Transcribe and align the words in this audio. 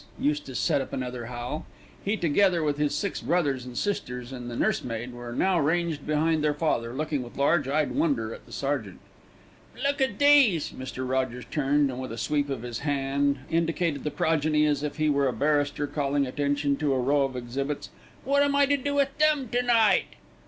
Eustace 0.19 0.57
set 0.57 0.81
up 0.81 0.93
another 0.93 1.27
howl. 1.27 1.63
He, 2.03 2.17
together 2.17 2.63
with 2.63 2.79
his 2.79 2.95
six 2.95 3.21
brothers 3.21 3.67
and 3.67 3.77
sisters 3.77 4.31
and 4.33 4.49
the 4.49 4.55
nursemaid, 4.55 5.13
were 5.13 5.31
now 5.31 5.59
ranged 5.59 6.07
behind 6.07 6.43
their 6.43 6.55
father, 6.55 6.91
looking 6.93 7.21
with 7.21 7.37
large 7.37 7.67
eyed 7.67 7.91
wonder 7.91 8.33
at 8.33 8.47
the 8.47 8.51
sergeant. 8.51 8.99
"Look 9.83 10.01
at 10.01 10.17
these!" 10.17 10.71
Mr. 10.71 11.07
Rogers 11.07 11.45
turned 11.51 11.91
and 11.91 11.99
with 12.01 12.11
a 12.11 12.17
sweep 12.17 12.49
of 12.49 12.63
his 12.63 12.79
hand 12.79 13.41
indicated 13.51 14.01
his 14.03 14.13
progeny 14.13 14.65
as 14.65 14.81
if 14.81 14.95
he 14.95 15.07
were 15.07 15.27
a 15.27 15.33
barrister 15.33 15.85
calling 15.85 16.25
attention 16.25 16.77
to 16.77 16.93
a 16.95 16.99
row 16.99 17.21
of 17.21 17.35
exhibits. 17.35 17.91
"What 18.23 18.41
am 18.41 18.55
I 18.55 18.65
to 18.65 18.77
do 18.77 18.95
with 18.95 19.15
them 19.19 19.49
to 19.49 19.61
night?" 19.61 20.15